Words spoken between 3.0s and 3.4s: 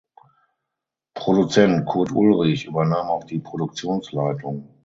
auch die